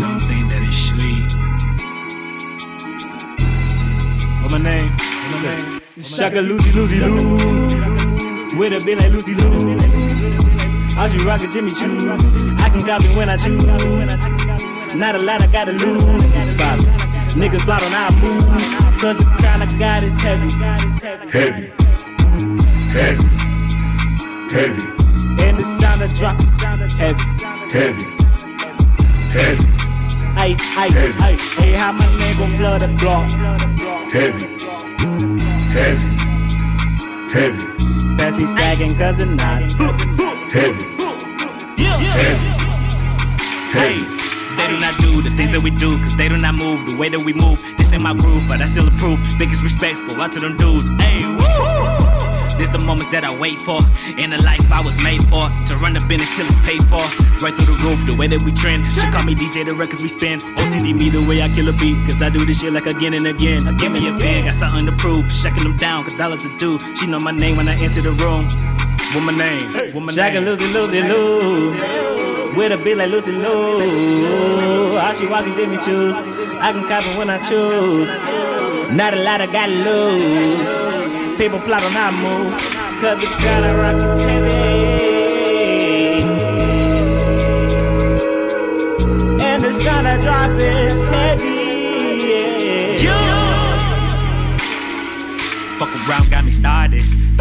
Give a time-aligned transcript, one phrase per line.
[0.00, 1.30] Don't think that it's sweet.
[4.42, 4.88] What my name?
[4.88, 5.80] What my name?
[6.02, 7.14] Shaka Lucy Lucy Liu.
[8.58, 9.87] With a bit like Lucy Liu.
[10.98, 12.10] I should rock a Jimmy Choo.
[12.58, 13.64] I can copy when I choose.
[14.94, 16.02] Not a lot I gotta lose.
[16.34, 16.80] It's about
[17.38, 18.44] Niggas blot on our move.
[19.00, 20.50] Cause the kind of God is heavy.
[21.30, 21.70] Heavy.
[22.90, 23.28] Heavy.
[24.50, 24.82] Heavy.
[25.44, 27.22] And the sound of drop is heavy.
[27.70, 28.04] Heavy.
[29.30, 29.66] Heavy.
[30.36, 31.38] Ay, ay, ay.
[31.58, 33.30] Hey, how my name gon' flood the block?
[34.10, 34.46] Heavy.
[35.70, 36.08] Heavy.
[37.32, 37.78] Heavy.
[38.16, 40.17] Pass me sagging cause it's nice.
[40.50, 40.82] Heavy.
[41.76, 42.48] Heavy.
[43.68, 43.98] Hey.
[44.56, 46.96] They do not do the things that we do, cause they do not move the
[46.96, 47.62] way that we move.
[47.76, 49.20] This ain't my groove, but I still approve.
[49.38, 50.88] Biggest respects go out to them dudes.
[51.00, 51.38] Hey, woo!
[52.56, 53.78] This the moments that I wait for.
[54.16, 55.52] In the life I was made for.
[55.68, 57.04] To run the business till it's paid for.
[57.44, 58.90] Right through the roof, the way that we trend.
[58.90, 60.40] She call me DJ, the records we spin.
[60.40, 61.94] OCD me the way I kill a beat.
[62.08, 63.76] Cause I do this shit like again and again.
[63.76, 65.30] Give me a pen, got something to prove.
[65.30, 66.80] Shaking them down, cause dollars are due.
[66.96, 68.48] She know my name when I enter the room.
[69.14, 69.94] What my name?
[69.94, 70.44] What my name?
[70.44, 71.70] Lucy, Lucy, Liu.
[72.54, 74.98] With a bitch like Lucy Liu.
[74.98, 76.14] All she walking did me choose.
[76.60, 78.10] I can cop it when I choose.
[78.94, 81.38] Not a lot I gotta lose.
[81.38, 82.52] People plot on how I move.
[83.00, 84.58] Cause the kind of rock is heavy.
[89.42, 91.47] And the sound I drop is heavy.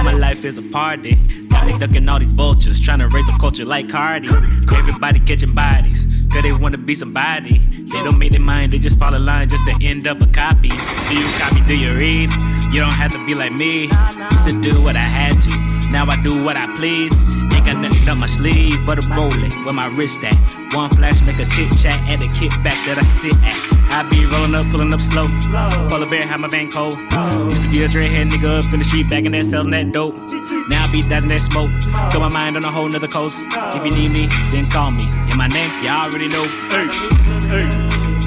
[0.00, 1.14] All my life is a party.
[1.50, 4.28] Got me ducking all these vultures, trying to raise the culture like Cardi.
[4.28, 7.58] Everybody catching bodies, cause they wanna be somebody.
[7.58, 10.26] They don't make their mind, they just fall in line just to end up a
[10.26, 10.70] copy.
[10.70, 12.32] Do you copy, do you read?
[12.72, 13.90] You don't have to be like me.
[14.32, 17.12] Used to do what I had to, now I do what I please.
[17.60, 20.34] Ain't got nothing up my sleeve, but I'm rolling where my wrist at.
[20.74, 23.52] One flash, make a chit chat at the kickback that I sit at.
[23.92, 25.28] I be rolling up, pulling up slow.
[25.90, 26.96] Polar bear, have my van cold.
[27.52, 29.92] Used to be a dreadhead nigga up in the street, back in that selling that
[29.92, 30.16] dope.
[30.70, 31.70] Now I be dodging that smoke.
[31.92, 33.46] Got my mind on a whole nother coast.
[33.50, 35.04] If you need me, then call me.
[35.04, 36.44] And my name, y'all already know.
[36.70, 36.88] Hey,
[37.68, 38.19] hey.